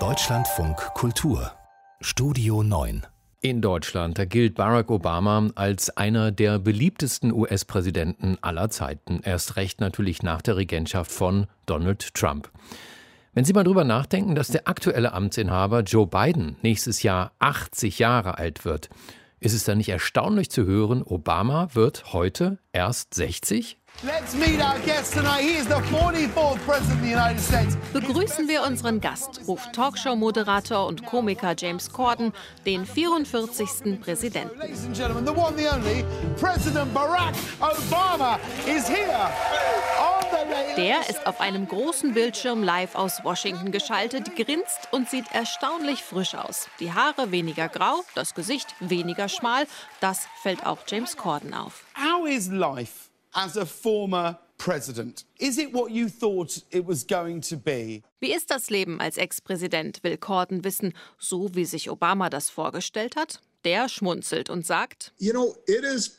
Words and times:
Deutschlandfunk 0.00 0.76
Kultur 0.94 1.52
Studio 2.00 2.64
9 2.64 3.06
in 3.40 3.60
Deutschland, 3.60 4.18
da 4.18 4.24
gilt 4.24 4.56
Barack 4.56 4.90
Obama 4.90 5.48
als 5.54 5.96
einer 5.96 6.32
der 6.32 6.58
beliebtesten 6.58 7.32
US-Präsidenten 7.32 8.36
aller 8.40 8.68
Zeiten. 8.70 9.20
Erst 9.22 9.54
recht 9.54 9.80
natürlich 9.80 10.24
nach 10.24 10.42
der 10.42 10.56
Regentschaft 10.56 11.12
von 11.12 11.46
Donald 11.66 12.12
Trump. 12.14 12.50
Wenn 13.32 13.44
Sie 13.44 13.52
mal 13.52 13.62
drüber 13.62 13.84
nachdenken, 13.84 14.34
dass 14.34 14.48
der 14.48 14.66
aktuelle 14.66 15.12
Amtsinhaber 15.12 15.82
Joe 15.82 16.08
Biden 16.08 16.56
nächstes 16.62 17.04
Jahr 17.04 17.30
80 17.38 18.00
Jahre 18.00 18.38
alt 18.38 18.64
wird, 18.64 18.90
ist 19.38 19.54
es 19.54 19.62
dann 19.62 19.78
nicht 19.78 19.90
erstaunlich 19.90 20.50
zu 20.50 20.64
hören, 20.64 21.04
Obama 21.04 21.68
wird 21.74 22.12
heute 22.12 22.58
erst 22.72 23.14
60? 23.14 23.78
Begrüßen 27.92 28.48
wir 28.48 28.62
unseren 28.64 29.00
Gast, 29.00 29.40
ruft 29.46 29.72
Talkshow-Moderator 29.72 30.86
und 30.86 31.06
Komiker 31.06 31.54
James 31.56 31.90
Corden, 31.90 32.32
den 32.66 32.84
44. 32.84 34.00
Präsidenten. 34.00 34.60
Der 40.76 41.08
ist 41.08 41.26
auf 41.26 41.40
einem 41.40 41.68
großen 41.68 42.12
Bildschirm 42.12 42.62
live 42.62 42.94
aus 42.96 43.24
Washington 43.24 43.70
geschaltet, 43.70 44.36
grinst 44.36 44.88
und 44.90 45.08
sieht 45.08 45.32
erstaunlich 45.32 46.02
frisch 46.02 46.34
aus. 46.34 46.68
Die 46.80 46.92
Haare 46.92 47.30
weniger 47.30 47.68
grau, 47.68 48.02
das 48.14 48.34
Gesicht 48.34 48.74
weniger 48.80 49.28
schmal. 49.28 49.66
Das 50.00 50.26
fällt 50.42 50.66
auch 50.66 50.80
James 50.86 51.16
Corden 51.16 51.54
auf. 51.54 51.84
How 51.96 52.28
is 52.28 52.48
life? 52.48 53.13
As 53.34 53.56
a 53.56 53.66
former 53.66 54.38
president. 54.58 55.24
Is 55.38 55.58
it 55.58 55.72
what 55.72 55.90
you 55.90 56.08
thought 56.08 56.62
it 56.70 56.86
was 56.86 57.06
going 57.06 57.40
to 57.42 57.56
be? 57.56 58.02
Wie 58.20 58.32
ist 58.32 58.50
das 58.50 58.70
Leben 58.70 59.00
als 59.00 59.16
Ex-Präsident, 59.16 60.02
will 60.02 60.16
Corden 60.16 60.64
wissen, 60.64 60.94
so 61.18 61.54
wie 61.54 61.64
sich 61.64 61.90
Obama 61.90 62.30
das 62.30 62.50
vorgestellt 62.50 63.16
hat? 63.16 63.40
Der 63.64 63.88
schmunzelt 63.88 64.50
und 64.50 64.66
sagt, 64.66 65.12
you 65.18 65.32
know, 65.32 65.56
it 65.66 65.84
is 65.84 66.16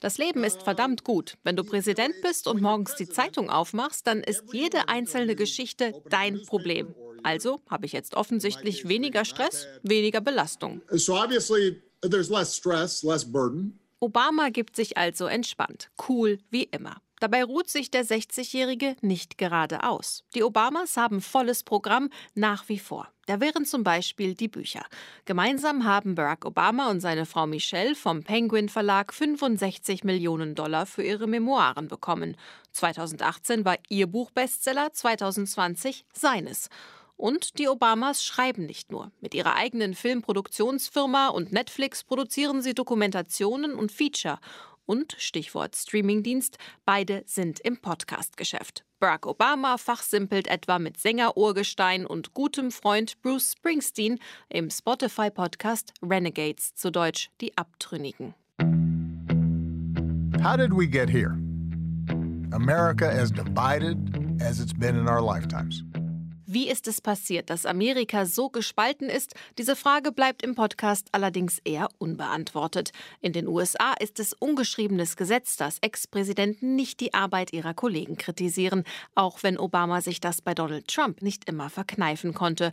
das 0.00 0.16
Leben 0.16 0.42
ist 0.42 0.62
verdammt 0.62 1.04
gut. 1.04 1.36
Wenn 1.44 1.54
du 1.54 1.64
Präsident 1.64 2.14
bist 2.22 2.46
und 2.48 2.62
morgens 2.62 2.94
die 2.94 3.06
Zeitung 3.06 3.50
aufmachst, 3.50 4.06
dann 4.06 4.22
ist 4.22 4.44
jede 4.52 4.88
einzelne 4.88 5.36
Geschichte 5.36 5.92
dein 6.08 6.42
Problem. 6.46 6.94
Also 7.22 7.60
habe 7.68 7.84
ich 7.84 7.92
jetzt 7.92 8.14
offensichtlich 8.14 8.88
weniger 8.88 9.26
Stress, 9.26 9.66
weniger 9.82 10.22
Belastung. 10.22 10.80
So 10.92 11.14
obviously 11.14 11.82
there's 12.00 12.30
less 12.30 12.56
stress, 12.56 13.02
less 13.02 13.24
burden. 13.24 13.78
Obama 14.00 14.50
gibt 14.50 14.76
sich 14.76 14.96
also 14.96 15.26
entspannt, 15.26 15.90
cool 16.08 16.38
wie 16.50 16.64
immer. 16.64 16.96
Dabei 17.18 17.44
ruht 17.44 17.70
sich 17.70 17.90
der 17.90 18.04
60-Jährige 18.04 18.94
nicht 19.00 19.38
gerade 19.38 19.84
aus. 19.84 20.22
Die 20.34 20.42
Obamas 20.42 20.98
haben 20.98 21.22
volles 21.22 21.62
Programm 21.62 22.10
nach 22.34 22.68
wie 22.68 22.78
vor. 22.78 23.08
Da 23.24 23.40
wären 23.40 23.64
zum 23.64 23.82
Beispiel 23.84 24.34
die 24.34 24.48
Bücher. 24.48 24.84
Gemeinsam 25.24 25.84
haben 25.84 26.14
Barack 26.14 26.44
Obama 26.44 26.90
und 26.90 27.00
seine 27.00 27.24
Frau 27.24 27.46
Michelle 27.46 27.94
vom 27.94 28.22
Penguin 28.22 28.68
Verlag 28.68 29.14
65 29.14 30.04
Millionen 30.04 30.54
Dollar 30.54 30.84
für 30.84 31.02
ihre 31.02 31.26
Memoiren 31.26 31.88
bekommen. 31.88 32.36
2018 32.72 33.64
war 33.64 33.78
ihr 33.88 34.06
Buch 34.06 34.30
Bestseller, 34.30 34.92
2020 34.92 36.04
seines. 36.12 36.68
Und 37.16 37.58
die 37.58 37.68
Obamas 37.68 38.24
schreiben 38.24 38.66
nicht 38.66 38.90
nur. 38.92 39.10
Mit 39.20 39.34
ihrer 39.34 39.54
eigenen 39.54 39.94
Filmproduktionsfirma 39.94 41.28
und 41.28 41.52
Netflix 41.52 42.04
produzieren 42.04 42.60
sie 42.60 42.74
Dokumentationen 42.74 43.74
und 43.74 43.90
Feature. 43.90 44.38
Und 44.84 45.16
Stichwort 45.18 45.74
Streamingdienst, 45.74 46.58
beide 46.84 47.22
sind 47.26 47.58
im 47.60 47.78
Podcast-Geschäft. 47.78 48.84
Barack 49.00 49.26
Obama 49.26 49.78
fachsimpelt 49.78 50.46
etwa 50.46 50.78
mit 50.78 50.98
Sänger-Urgestein 50.98 52.06
und 52.06 52.34
gutem 52.34 52.70
Freund 52.70 53.20
Bruce 53.20 53.52
Springsteen 53.58 54.20
im 54.48 54.70
Spotify-Podcast 54.70 55.92
Renegades, 56.02 56.74
zu 56.74 56.92
Deutsch 56.92 57.30
die 57.40 57.56
Abtrünnigen. 57.58 58.34
How 60.42 60.56
did 60.56 60.72
we 60.72 60.86
get 60.86 61.08
here? 61.10 61.36
America 62.52 63.08
as 63.08 63.32
divided 63.32 63.96
as 64.40 64.60
it's 64.60 64.72
been 64.72 64.96
in 64.96 65.08
our 65.08 65.20
lifetimes. 65.20 65.82
Wie 66.48 66.68
ist 66.68 66.86
es 66.86 67.00
passiert, 67.00 67.50
dass 67.50 67.66
Amerika 67.66 68.24
so 68.24 68.50
gespalten 68.50 69.08
ist? 69.08 69.34
Diese 69.58 69.74
Frage 69.74 70.12
bleibt 70.12 70.44
im 70.44 70.54
Podcast 70.54 71.08
allerdings 71.10 71.58
eher 71.64 71.88
unbeantwortet. 71.98 72.92
In 73.20 73.32
den 73.32 73.48
USA 73.48 73.94
ist 73.94 74.20
es 74.20 74.32
ungeschriebenes 74.32 75.16
Gesetz, 75.16 75.56
dass 75.56 75.78
Ex-Präsidenten 75.80 76.76
nicht 76.76 77.00
die 77.00 77.14
Arbeit 77.14 77.52
ihrer 77.52 77.74
Kollegen 77.74 78.16
kritisieren, 78.16 78.84
auch 79.16 79.42
wenn 79.42 79.58
Obama 79.58 80.00
sich 80.00 80.20
das 80.20 80.40
bei 80.40 80.54
Donald 80.54 80.86
Trump 80.86 81.20
nicht 81.20 81.48
immer 81.48 81.68
verkneifen 81.68 82.32
konnte. 82.32 82.72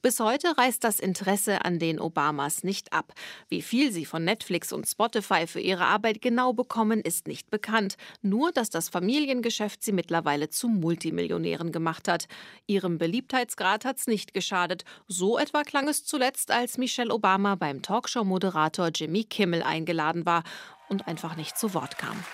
Bis 0.00 0.20
heute 0.20 0.56
reißt 0.56 0.84
das 0.84 1.00
Interesse 1.00 1.64
an 1.64 1.80
den 1.80 1.98
Obamas 1.98 2.62
nicht 2.62 2.92
ab. 2.92 3.12
Wie 3.48 3.62
viel 3.62 3.90
sie 3.90 4.04
von 4.04 4.22
Netflix 4.22 4.72
und 4.72 4.86
Spotify 4.86 5.48
für 5.48 5.58
ihre 5.58 5.86
Arbeit 5.86 6.22
genau 6.22 6.52
bekommen, 6.52 7.00
ist 7.00 7.26
nicht 7.26 7.50
bekannt. 7.50 7.96
Nur, 8.22 8.52
dass 8.52 8.70
das 8.70 8.88
Familiengeschäft 8.88 9.82
sie 9.82 9.90
mittlerweile 9.90 10.50
zu 10.50 10.68
Multimillionären 10.68 11.72
gemacht 11.72 12.06
hat. 12.06 12.28
Ihrem 12.68 12.98
Beliebtheitsgrad 12.98 13.84
hat's 13.84 14.06
nicht 14.06 14.34
geschadet. 14.34 14.84
So 15.08 15.36
etwa 15.36 15.64
klang 15.64 15.88
es 15.88 16.04
zuletzt, 16.04 16.52
als 16.52 16.78
Michelle 16.78 17.12
Obama 17.12 17.56
beim 17.56 17.82
Talkshow-Moderator 17.82 18.90
Jimmy 18.94 19.24
Kimmel 19.24 19.64
eingeladen 19.64 20.24
war 20.24 20.44
und 20.88 21.08
einfach 21.08 21.34
nicht 21.34 21.58
zu 21.58 21.74
Wort 21.74 21.98
kam. 21.98 22.24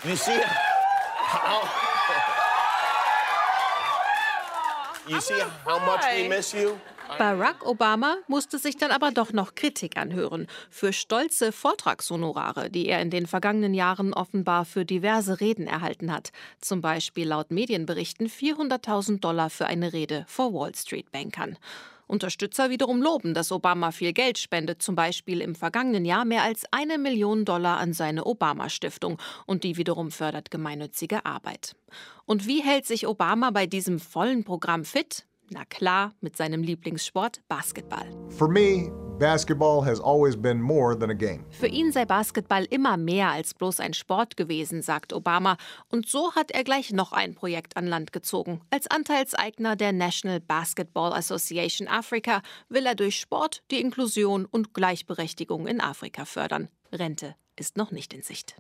You 5.07 5.21
see 5.21 5.43
how 5.67 5.81
much 5.81 6.01
we 6.15 6.29
miss 6.29 6.53
you? 6.53 6.79
Barack 7.19 7.65
Obama 7.67 8.17
musste 8.29 8.59
sich 8.59 8.77
dann 8.77 8.91
aber 8.91 9.11
doch 9.11 9.33
noch 9.33 9.55
Kritik 9.55 9.97
anhören 9.97 10.47
für 10.71 10.93
stolze 10.93 11.53
Vortragshonorare, 11.53 12.71
die 12.71 12.89
er 12.89 13.01
in 13.01 13.11
den 13.11 13.27
vergangenen 13.27 13.75
Jahren 13.75 14.15
offenbar 14.15 14.65
für 14.65 14.85
diverse 14.85 15.41
Reden 15.41 15.67
erhalten 15.67 16.13
hat. 16.13 16.31
Zum 16.61 16.81
Beispiel 16.81 17.29
laut 17.29 17.51
Medienberichten 17.51 18.29
400.000 18.29 19.21
Dollar 19.21 19.51
für 19.51 19.67
eine 19.67 19.93
Rede 19.93 20.25
vor 20.29 20.53
Wall 20.53 20.75
Street 20.75 21.13
Bankern. 21.13 21.57
Unterstützer 22.07 22.69
wiederum 22.71 23.01
loben, 23.01 23.33
dass 23.33 23.53
Obama 23.53 23.91
viel 23.91 24.13
Geld 24.13 24.39
spendet, 24.39 24.83
zum 24.83 24.95
Beispiel 24.95 25.41
im 25.41 25.55
vergangenen 25.55 26.05
Jahr 26.05 26.25
mehr 26.25 26.43
als 26.43 26.65
eine 26.71 26.99
Million 26.99 27.45
Dollar 27.45 27.79
an 27.79 27.93
seine 27.93 28.27
Obama-Stiftung 28.27 29.19
und 29.47 29.65
die 29.65 29.77
wiederum 29.77 30.11
fördert 30.11 30.51
gemeinnützige 30.51 31.25
Arbeit. 31.25 31.75
Und 32.27 32.47
wie 32.47 32.63
hält 32.63 32.87
sich 32.87 33.07
Obama 33.07 33.51
bei 33.51 33.67
diesem 33.67 34.01
vollen 34.01 34.45
Programm 34.45 34.85
fit? 34.85 35.25
Na 35.51 35.65
klar, 35.67 36.13
mit 36.21 36.37
seinem 36.37 36.63
Lieblingssport 36.63 37.43
Basketball. 37.49 38.07
For 38.31 38.49
me, 38.49 38.91
basketball 39.19 39.85
has 39.85 40.01
always 40.01 40.37
been 40.37 40.61
more 40.61 40.99
than 40.99 41.11
a 41.11 41.15
game. 41.15 41.45
Für 41.51 41.67
ihn 41.67 41.93
sei 41.93 42.05
Basketball 42.05 42.65
immer 42.65 42.97
mehr 42.97 43.31
als 43.31 43.55
bloß 43.55 43.81
ein 43.81 43.95
Sport 43.95 44.37
gewesen, 44.37 44.83
sagt 44.83 45.13
Obama. 45.13 45.57
Und 45.89 46.09
so 46.09 46.35
hat 46.35 46.51
er 46.51 46.65
gleich 46.65 46.93
noch 46.93 47.13
ein 47.13 47.35
Projekt 47.35 47.77
an 47.77 47.87
Land 47.87 48.13
gezogen. 48.13 48.61
Als 48.71 48.87
Anteilseigner 48.87 49.77
der 49.77 49.93
National 49.93 50.41
Basketball 50.41 51.13
Association 51.13 51.89
Africa 51.89 52.43
will 52.69 52.87
er 52.87 52.95
durch 52.95 53.21
Sport 53.21 53.63
die 53.71 53.81
Inklusion 53.81 54.47
und 54.47 54.75
Gleichberechtigung 54.75 55.67
in 55.67 55.81
Afrika 55.81 56.25
fördern. 56.25 56.69
Rente 56.93 57.35
ist 57.57 57.77
noch 57.77 57.91
nicht 57.91 58.15
in 58.15 58.23
Sicht. 58.23 58.57